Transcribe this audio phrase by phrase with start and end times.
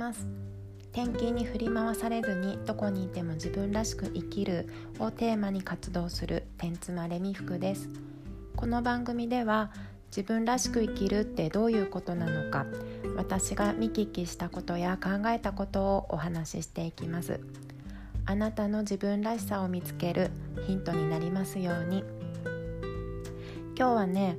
[0.00, 0.26] ます。
[0.92, 4.66] 天気に振り回されずにどこにいても自分らしく生きる
[4.98, 7.90] をテーマに活動する天妻レミ服です。
[8.56, 9.70] この番組では
[10.06, 12.66] 自分らしく生きるってどういうことなのか
[13.14, 17.38] 私が見聞きしたことや考えたことをお話ししていきます。
[18.24, 20.30] あなたの自分らしさを見つける
[20.66, 22.04] ヒントになりますように。
[23.76, 24.38] 今日はね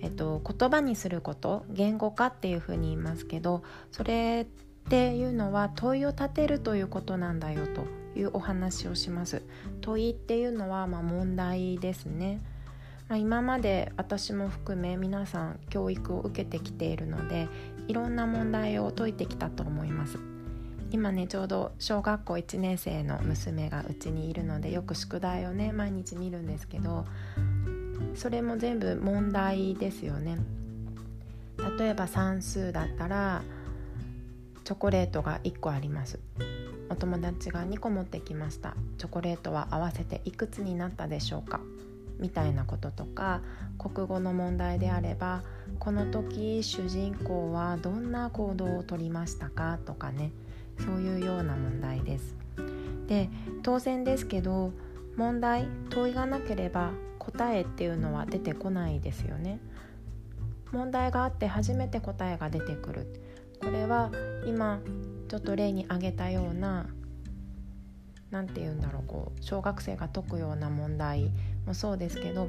[0.00, 4.48] えっと、言葉にすること言語化っていうふうに言いますけどそれ
[4.86, 7.86] っていうのは問いを立てるということなんだよと
[8.18, 9.42] いうお話をします。
[9.80, 12.40] 問いっていうのはまあ問題ですね、
[13.08, 17.48] まあ、今まで私も含め皆さん教育を受けてきているので
[17.88, 20.18] いろんな問題を解いてきたと思います。
[20.90, 27.06] 今ねちょうど小学校1年生の娘がうちにいるのでよく宿題をね毎日見るんですけど
[28.14, 30.38] それも全部問題ですよね。
[31.78, 33.42] 例えば算数だったら
[34.72, 36.18] チョコレートが1個あります。
[36.88, 38.74] お友達が2個持ってきました。
[38.96, 41.60] チョコレートは合わせていくつになったでしょうか？
[42.18, 43.42] みたいなこととか
[43.78, 45.42] 国語の問題であれば
[45.78, 49.78] この時主人公はどんな行動をとりましたか？
[49.84, 50.30] とかね。
[50.78, 52.34] そういうような問題です。
[53.08, 53.28] で
[53.62, 54.72] 当然ですけど
[55.16, 59.60] 問題問いがなければ答えっていうのは出てこないですよね。
[60.72, 63.06] 問題があって初めて答えが出てくる。
[63.62, 64.10] これは
[64.44, 64.80] 今
[65.28, 66.86] ちょっと例に挙げたような
[68.30, 71.30] 何て言うんだろうこう小学生が解くような問題
[71.64, 72.48] もそうですけど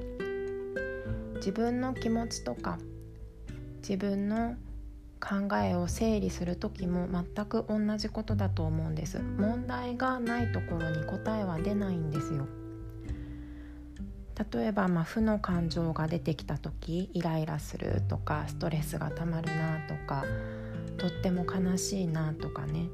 [1.35, 2.79] 自分の気持ちとか
[3.77, 4.55] 自分の
[5.19, 9.19] 考えを整理する時も全く同じことだと思うんです。
[9.19, 12.45] 問題がないところに答えは出ないんですよ。
[14.51, 20.25] 例えば、まあ、負の感情が出てきた時イライラするとかストレスがたまるなとか
[20.97, 22.89] とっても悲しいなとかね。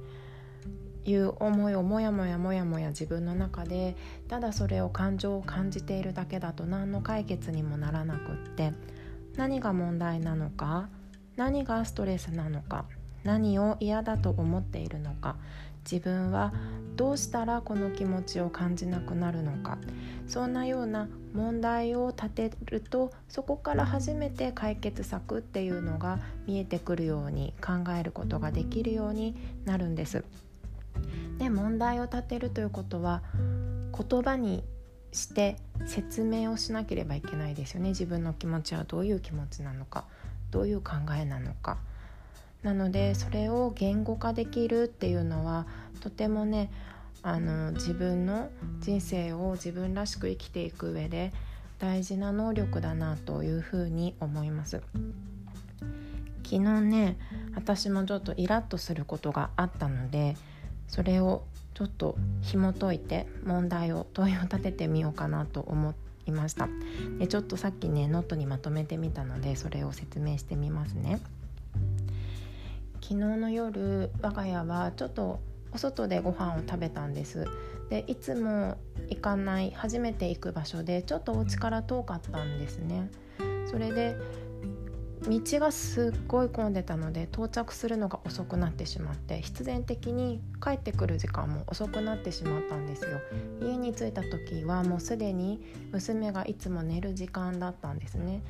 [1.05, 3.95] いう思いをもやもやもやもや自分の中で
[4.27, 8.73] ただそれを感情を感じているだけだと何の解決にもならなくって
[9.35, 10.89] 何が問題なのか
[11.35, 12.85] 何がストレスなのか
[13.23, 15.37] 何を嫌だと思っているのか
[15.89, 16.53] 自分は
[16.95, 19.77] どうしたらこの気持ちを感じなくなるのか。
[20.27, 29.35] そんなような問題を立てるとそこから初めて解決策っていうのが見えてくるように考えることができるように
[29.65, 30.23] なるんです。
[31.39, 33.23] で問題を立てるということは
[33.97, 34.63] 言葉に
[35.11, 35.57] して
[35.87, 37.89] 説明をしなければいけないですよね。
[37.89, 40.05] 自分の気持ちはどういう気持ちなのか
[40.51, 41.77] どういう考えなのか。
[42.63, 45.65] なのでそれを言語化できるっていうのは
[46.01, 46.71] とてもね
[47.21, 48.49] あの自分の
[48.79, 51.33] 人生を自分らしく生きていく上で
[51.79, 54.81] 大事な能力だなというふうに思います。
[56.43, 57.17] 昨日ね
[57.53, 60.35] 私もちょっとイラッとすることがあったので
[60.87, 61.43] それを
[61.75, 65.93] ちょっと紐解いて問題を問いを立ててみようかなと思
[66.25, 66.67] いました。
[67.19, 71.21] でちょっとさっきねノートにまとめてみたのでそれを説明してみますね
[73.01, 75.39] 昨日の夜我が家はちょっと
[75.71, 77.45] お外でご飯を食べたんです。
[77.89, 78.77] でいつも
[79.09, 83.09] 行かない初めて行く場所でちょっとお家から遠かったんですね。
[83.65, 84.15] それで
[85.27, 93.19] 道がすっごい混んでたので到着するのが遅くなってしまって必然的に帰ってくる時間も遅くなってしまったんですよ。
[93.61, 95.61] 家に着いた時はもうすでに
[95.91, 98.41] 娘がいつも寝る時間だったんですね。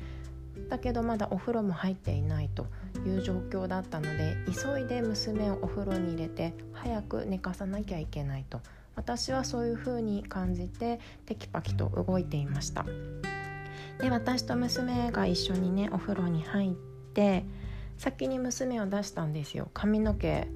[0.68, 2.66] だけどまだお風呂も入っていないと
[3.06, 8.60] いう状況だったので急いで娘をお風呂に入れて早く寝かさなきゃいけないと。
[8.96, 12.84] 私はそういう風に感じてテキパキと動いていました。
[13.98, 16.72] で私と娘が一緒にねお風呂に入っ
[17.14, 17.44] て
[17.96, 19.70] 先に娘を出したんですよ。
[19.72, 20.48] 髪の毛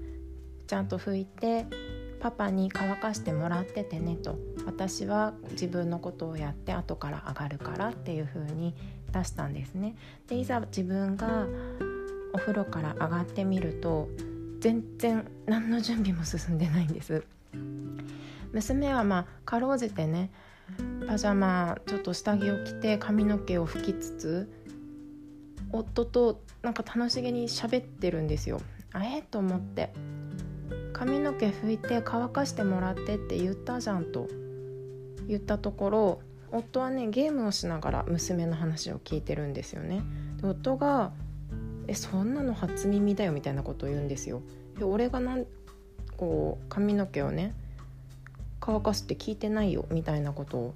[0.66, 1.66] ちゃんと拭いて
[2.20, 4.38] パパに乾かしてもらっててねと。
[4.66, 8.74] 私は自分のことをやって後から上がるからっていう風に
[9.14, 9.94] 出したんですね。
[10.28, 11.46] でいざ自分が
[12.32, 14.08] お風呂から上がってみると
[14.60, 17.24] 全然何の準備も進んでないんです。
[18.52, 20.30] 娘はまあかろうじてね
[21.06, 24.52] パジャマちょっと下着を着て髪の毛を拭きつつ
[25.70, 28.60] 夫となんか楽しげに喋ってるんですよ。
[28.92, 29.92] あえと思って。
[30.92, 34.28] 髪の毛拭いて乾かしてもらってって言ったじゃんと
[35.26, 36.20] 言ったところ
[36.54, 40.02] 夫はねゲームをしながら娘の話を聞いてるんですよね。
[40.40, 41.12] で夫が
[41.86, 44.40] えそんなの初耳だよみたいなことを言うんですよ。
[44.78, 45.44] で俺がなん
[46.16, 47.54] こう髪の毛をね
[48.60, 50.74] 乾かすって聞いてないよみたいなことを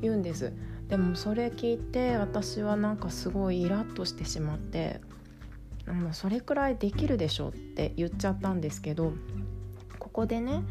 [0.00, 0.52] 言うんです。
[0.88, 5.00] でもそれ聞いて私はなんかすごいイラッとしてしまって
[5.86, 9.12] もうそれくらいできるでしょって言っちゃったんですけど
[9.98, 10.62] ここでね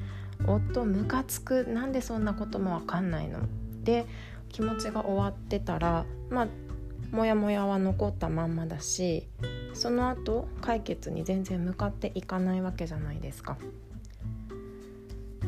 [0.48, 3.40] 夫ムカつくなんでそんなことも分かんないの？
[3.84, 4.06] で
[4.56, 6.48] 気持ちが終わってたらまあ
[7.12, 9.28] モヤモヤは残ったまんまだし
[9.74, 13.58] その後解決に全然向かっていかないわけじゃないですか。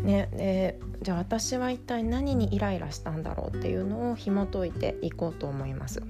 [0.03, 6.03] ね、でじゃあ私は一体何にイライラしたんだろうっていうのを紐解いていこうと思います。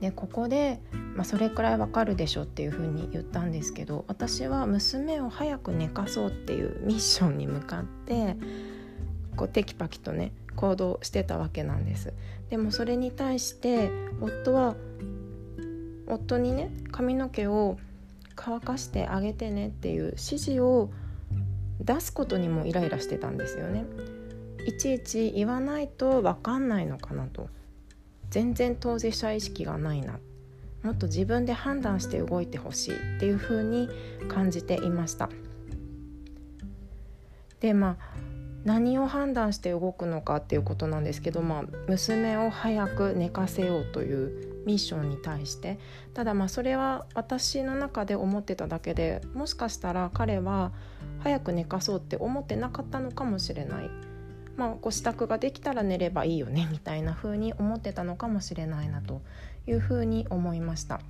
[0.00, 0.80] でここで、
[1.16, 8.36] まあ、それくらいわかるでしょっていうふうに言ったんですけど私は娘を早く寝かそうっていうミッションに向かって
[9.34, 12.12] こうテキパキとね行動してたわけなんです。
[12.50, 14.74] でもそれに対して夫は
[16.06, 17.78] 夫にね髪の毛を
[18.34, 20.90] 乾かしてあげてねっていう指示を
[21.80, 23.84] 出すことにもイライラしてたんですよね。
[24.66, 27.48] いちいち言わないと分かんないのかなと。
[28.30, 30.18] 全然当事者意識がないな。
[30.82, 33.88] もっと自分で判断して動いてほしいっていう風に
[34.28, 35.28] 感じていました。
[37.60, 38.25] でまあ
[38.66, 45.78] 何を判断して動くのかっていうことなんですけど、まあ、娘を早く寝かせようというミッションに対して
[46.14, 50.72] ただまあそれは私の中で思ってただけでもしかしたら彼は
[51.20, 53.90] 早く寝かそうって思ってなかったのかもしれない。
[54.56, 59.20] まあ、ご支度ができたら寝ればいいよねみたいな風に思ってたのかもしれないなと
[59.66, 61.02] いう風に思いました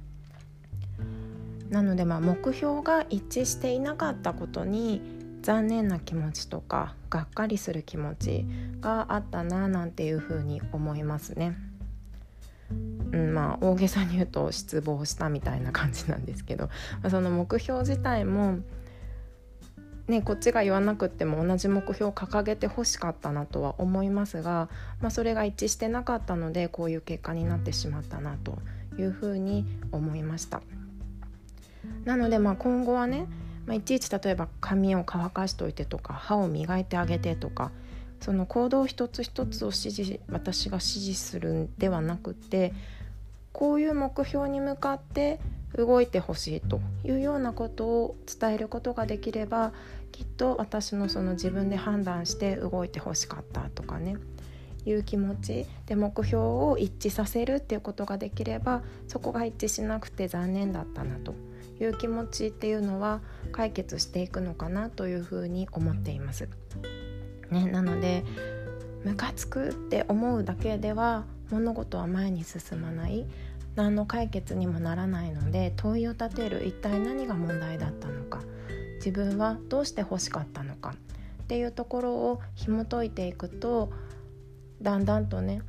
[1.70, 5.15] なのでまあ目標が一致していなかったことに
[5.46, 8.44] 残念な気持ちとかがっかりする気持ち
[8.80, 11.56] があったななんていう風に思いますね。
[13.12, 16.72] うん、まあ大げさに言うと失望したみたいな感じなんですけど、ま
[17.04, 18.58] あ、その目標自体も
[20.08, 24.68] ね、こっちが言わなくっても同じ目標を掲げてほしかったなとは思いますが、
[25.00, 28.58] まあ、それが一致してなかったのでこういう結果になってしまったなと
[28.98, 30.60] いうふうに思いました。
[32.04, 33.28] なのでまあ今後はね、
[33.66, 37.72] まあ、いちいち例えば髪を乾かしておいてとか歯を磨いてあげてとか
[38.20, 42.72] その行動一つ一つを指示私が指示するんではなくて
[43.52, 45.40] こういう目標に向かって
[45.76, 49.72] 動いてほしいというようなことを伝えることができれば
[50.12, 54.16] きっと私のその自分で判断して動いてほしかったとかね
[54.86, 61.34] いう気持ちで目標を一致させるっていうことができればそこが一致しなくて残念だったなと。
[61.80, 63.20] いう気持ちっていうのは
[63.52, 66.48] 解決していくのかなというふうに思っています。
[67.50, 68.24] ね、なので
[69.04, 73.26] ムカつくって思うだけでは物事は前に進まない。
[73.76, 78.40] 何の解決にもならないので問いを立てる一体何が問題だったのか。
[78.96, 80.94] 自分はどうして欲しかったのか。
[81.42, 83.92] っていうところを紐解いていくと
[84.82, 85.62] だんだんとね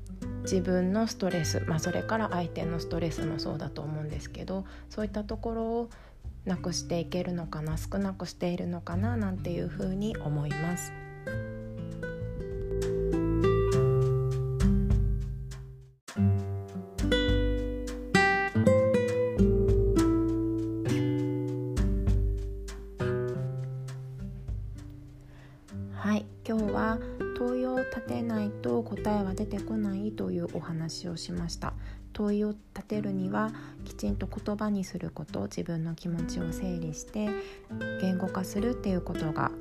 [0.50, 5.90] 自分のストレス、まあ、それから相手のストレスもそうだと思うんですけどそういったところを
[6.46, 11.07] なくしていけるのかな少なくしているのかななんていうふうに思います。
[26.48, 27.00] 今日は
[27.38, 31.74] 問いを立てないと答えは出てこないというお話をしました。
[32.14, 33.52] 問いを立てるには
[33.86, 37.30] きちんと言葉にすること自分の気持ちを整理して
[38.02, 39.52] 言語化するっていうことが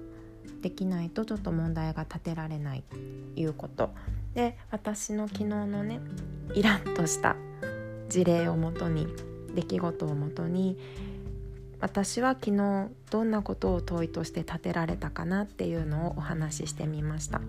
[0.62, 2.96] できないとちょっと問題が立てられないと
[3.40, 3.90] いうこと。
[4.34, 6.00] で私の昨日のね
[6.54, 7.36] イラッとした
[8.08, 9.06] 事例をもとに
[9.54, 10.78] 出来事をもとに
[11.80, 17.40] 私は昨日どんなことを問いとして立てられたかなっていうのをお話ししてみました。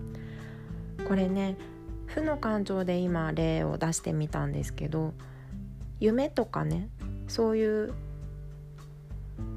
[1.06, 1.56] これね
[2.06, 5.14] 負の感情で今例を出してみたんですけど
[6.00, 6.88] 夢とかね
[7.28, 7.94] そういう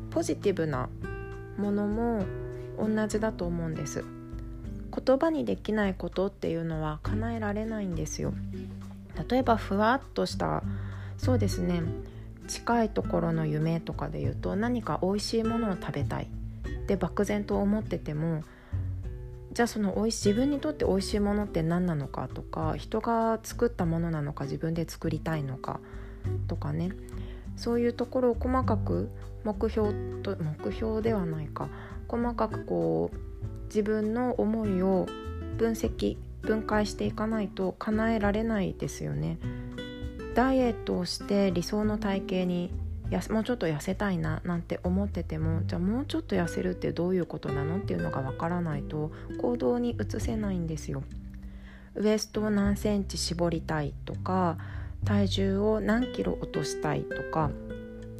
[0.09, 0.89] ポジティブな
[1.57, 2.25] ものも
[2.77, 4.03] 同じだと思うんです。
[4.93, 8.33] 言葉にできないことっていうのは叶えられないんですよ。
[9.29, 10.63] 例えばふわっとした
[11.17, 11.81] そうですね
[12.51, 16.27] 近いところの夢とかで言うと何か美味しいものを食べたい。
[16.65, 18.43] って漠然と思ってても
[19.53, 25.79] じゃあその自分にとって美味しいものって何なのかとか人が作ったものなのか自分で作りたいのか
[26.47, 26.91] とかね。
[27.55, 29.09] そういうところを細かく
[29.43, 29.93] 目標
[30.23, 31.69] と目標ではないか。
[32.07, 35.07] 細かくこう自分の思いを
[35.57, 39.37] 分析分解していかないと叶えられないですよね。
[40.35, 42.71] ダイエットをして理想の体型に
[43.29, 49.11] もうちょっと痩せたいななんて思っててもじゃあもうちょっと痩せるってどういうことなのっていうのがわからないと
[49.41, 51.03] 行動に移せないんですよ。
[51.95, 54.57] ウエストを何センチ絞りたいとか
[55.03, 57.51] 体重を何キロ落としたいとか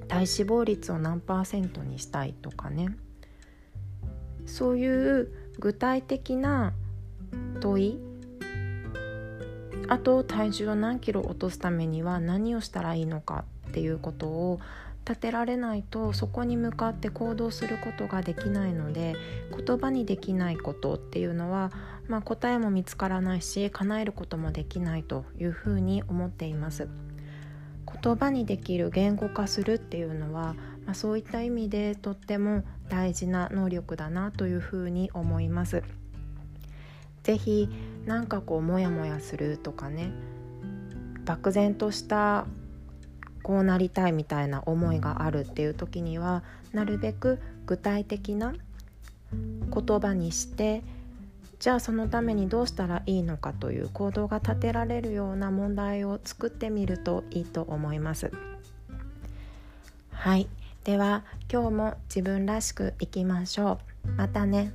[0.09, 2.89] 体脂肪率を何パーセントにしたいとかね
[4.45, 6.73] そういう具体的な
[7.61, 8.10] 問い
[9.87, 14.59] あと体重を何キロ落とすためには何をしたらいいのかっていうことを
[15.05, 19.15] 立てられないとそこに向かって行動することができないので
[19.65, 21.71] 言葉にできないことっていうのは、
[22.07, 26.87] まあ、答えも見つからないし叶えることもできないというふうに思っています。
[28.03, 35.83] 言葉にできる言語化するっていうのは、まあ、そういった意味でとっても大事な能力だなというふうに思います。
[37.23, 37.69] ぜひ
[38.05, 40.11] なんかこうモヤモヤするとかね
[41.25, 42.45] 漠然とした
[43.43, 46.43] こうなりたいみたいな思いがあるっていう時には
[46.73, 48.53] なるべく具体的な
[49.33, 50.83] 言葉にして
[51.59, 58.31] じゃあそのためにどうしたらいいのかという行動が立てられるような問題を作ってみるといいと思います。
[60.11, 60.47] はい
[60.83, 64.11] では今日も自分らしくいきましょう。
[64.17, 64.73] またね。